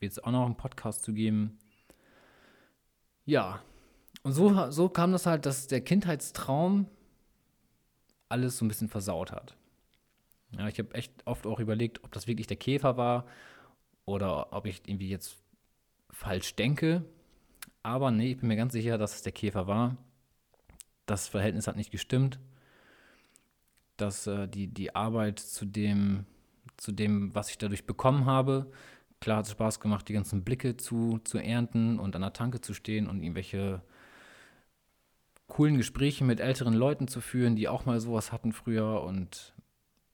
Wird 0.00 0.12
es 0.12 0.22
auch 0.22 0.32
noch 0.32 0.46
einen 0.46 0.56
Podcast 0.56 1.02
zu 1.02 1.12
geben. 1.12 1.58
Ja, 3.24 3.62
und 4.22 4.32
so, 4.32 4.70
so 4.70 4.88
kam 4.88 5.12
das 5.12 5.26
halt, 5.26 5.46
dass 5.46 5.66
der 5.66 5.80
Kindheitstraum 5.80 6.86
alles 8.28 8.58
so 8.58 8.64
ein 8.64 8.68
bisschen 8.68 8.88
versaut 8.88 9.32
hat. 9.32 9.56
Ja, 10.56 10.68
ich 10.68 10.78
habe 10.78 10.94
echt 10.94 11.12
oft 11.26 11.46
auch 11.46 11.60
überlegt, 11.60 12.04
ob 12.04 12.12
das 12.12 12.26
wirklich 12.26 12.46
der 12.46 12.56
Käfer 12.56 12.96
war 12.96 13.26
oder 14.04 14.52
ob 14.52 14.66
ich 14.66 14.82
irgendwie 14.86 15.08
jetzt 15.08 15.38
falsch 16.10 16.54
denke. 16.56 17.04
Aber 17.82 18.10
nee, 18.10 18.32
ich 18.32 18.38
bin 18.38 18.48
mir 18.48 18.56
ganz 18.56 18.72
sicher, 18.72 18.98
dass 18.98 19.16
es 19.16 19.22
der 19.22 19.32
Käfer 19.32 19.66
war. 19.66 19.96
Das 21.06 21.28
Verhältnis 21.28 21.66
hat 21.66 21.76
nicht 21.76 21.90
gestimmt. 21.90 22.38
Dass 23.96 24.26
äh, 24.26 24.46
die, 24.46 24.68
die 24.68 24.94
Arbeit 24.94 25.38
zu 25.38 25.64
dem, 25.64 26.26
zu 26.76 26.92
dem, 26.92 27.34
was 27.34 27.50
ich 27.50 27.58
dadurch 27.58 27.86
bekommen 27.86 28.26
habe, 28.26 28.70
klar 29.22 29.38
hat 29.38 29.46
es 29.46 29.52
Spaß 29.52 29.78
gemacht, 29.78 30.08
die 30.08 30.12
ganzen 30.12 30.42
Blicke 30.42 30.76
zu, 30.76 31.20
zu 31.22 31.38
ernten 31.38 32.00
und 32.00 32.16
an 32.16 32.22
der 32.22 32.32
Tanke 32.32 32.60
zu 32.60 32.74
stehen 32.74 33.08
und 33.08 33.22
irgendwelche 33.22 33.80
coolen 35.46 35.76
Gespräche 35.76 36.24
mit 36.24 36.40
älteren 36.40 36.74
Leuten 36.74 37.06
zu 37.06 37.20
führen, 37.20 37.54
die 37.54 37.68
auch 37.68 37.86
mal 37.86 38.00
sowas 38.00 38.32
hatten 38.32 38.52
früher 38.52 39.02
und 39.02 39.54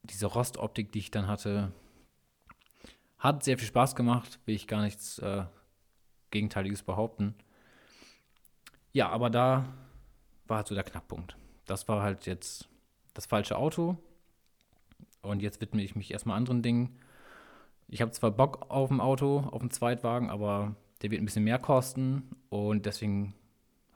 diese 0.03 0.27
Rostoptik, 0.27 0.93
die 0.93 0.99
ich 0.99 1.11
dann 1.11 1.27
hatte, 1.27 1.73
hat 3.19 3.45
sehr 3.45 3.57
viel 3.57 3.67
Spaß 3.67 3.97
gemacht, 3.97 4.41
will 4.45 4.55
ich 4.55 4.67
gar 4.67 4.83
nichts 4.83 5.19
äh, 5.21 5.45
Gegenteiliges 6.31 6.83
behaupten. 6.83 7.35
Ja, 8.93 9.09
aber 9.09 9.31
da 9.31 9.73
war 10.47 10.59
halt 10.59 10.69
so 10.69 10.75
der 10.75 10.85
Knackpunkt. 10.85 11.37
Das 11.65 11.88
war 11.88 12.03
halt 12.03 12.27
jetzt 12.27 12.69
das 13.15 13.25
falsche 13.25 13.57
Auto. 13.57 13.97
Und 15.23 15.41
jetzt 15.41 15.61
widme 15.61 15.83
ich 15.83 15.97
mich 15.97 16.11
erstmal 16.11 16.37
anderen 16.37 16.62
Dingen. 16.62 16.99
Ich 17.88 18.02
habe 18.02 18.12
zwar 18.12 18.30
Bock 18.30 18.66
auf 18.68 18.90
ein 18.90 19.00
Auto, 19.00 19.40
auf 19.50 19.61
einen 19.61 19.71
Zweitwagen, 19.71 20.28
aber 20.28 20.76
der 21.02 21.11
wird 21.11 21.23
ein 21.23 21.25
bisschen 21.25 21.45
mehr 21.45 21.59
kosten. 21.59 22.23
Und 22.50 22.87
deswegen 22.87 23.35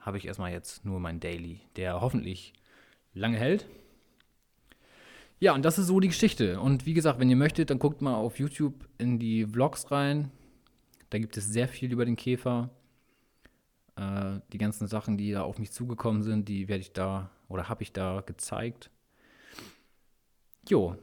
habe 0.01 0.19
ich 0.19 0.27
erstmal 0.27 0.53
jetzt 0.53 0.85
nur 0.85 0.99
meinen 0.99 1.21
Daily, 1.21 1.61
der 1.77 2.01
hoffentlich 2.01 2.55
lange 3.15 3.39
hält. 3.39 3.67
Ja, 5.41 5.55
und 5.55 5.65
das 5.65 5.79
ist 5.79 5.89
so 5.89 6.01
die 6.01 6.09
Geschichte. 6.09 6.61
Und 6.61 6.87
wie 6.87 6.95
gesagt, 6.95 7.19
wenn 7.19 7.29
ihr 7.29 7.37
möchtet, 7.37 7.71
dann 7.71 7.79
guckt 7.79 8.01
mal 8.01 8.15
auf 8.15 8.39
YouTube 8.39 8.89
in 8.99 9.19
die 9.19 9.45
Vlogs 9.45 9.91
rein. 9.91 10.31
Da 11.11 11.19
gibt 11.19 11.37
es 11.37 11.47
sehr 11.47 11.69
viel 11.69 11.93
über 11.93 12.05
den 12.05 12.17
Käfer. 12.17 12.71
Äh, 13.97 14.39
die 14.53 14.59
ganzen 14.59 14.87
Sachen, 14.87 15.19
die 15.19 15.33
da 15.33 15.43
auf 15.43 15.59
mich 15.59 15.73
zugekommen 15.73 16.23
sind, 16.23 16.49
die 16.49 16.69
werde 16.69 16.81
ich 16.81 16.93
da 16.93 17.31
oder 17.49 17.69
habe 17.69 17.83
ich 17.83 17.93
da 17.93 18.23
gezeigt. 18.25 18.91
Jo, 20.69 20.97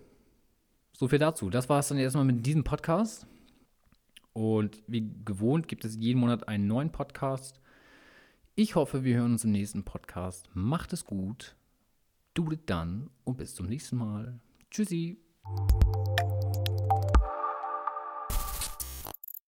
so 0.99 1.07
viel 1.07 1.19
dazu. 1.19 1.49
Das 1.49 1.69
war 1.69 1.79
es 1.79 1.88
dann 1.88 1.97
erstmal 1.97 2.25
mit 2.25 2.45
diesem 2.45 2.65
Podcast. 2.65 3.25
Und 4.33 4.83
wie 4.85 5.09
gewohnt 5.23 5.69
gibt 5.69 5.85
es 5.85 5.95
jeden 5.95 6.19
Monat 6.19 6.49
einen 6.49 6.67
neuen 6.67 6.91
Podcast. 6.91 7.62
Ich 8.55 8.75
hoffe, 8.75 9.05
wir 9.05 9.15
hören 9.15 9.31
uns 9.31 9.45
im 9.45 9.53
nächsten 9.53 9.85
Podcast. 9.85 10.49
Macht 10.53 10.91
es 10.91 11.05
gut. 11.05 11.55
Do 12.33 12.51
it 12.51 12.69
dann 12.69 13.09
und 13.23 13.38
bis 13.38 13.55
zum 13.55 13.67
nächsten 13.67 13.95
Mal. 13.95 14.41
Tschüssi. 14.69 15.17